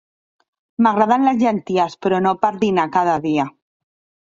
M'agraden 0.85 1.27
les 1.27 1.37
llenties, 1.43 1.97
però 2.07 2.23
no 2.27 2.33
per 2.47 2.51
dinar 2.65 2.89
cada 2.99 3.21
dia. 3.29 3.49